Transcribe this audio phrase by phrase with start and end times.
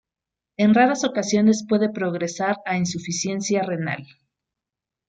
[0.57, 4.07] En raras ocasiones puede progresar a insuficiencia renal.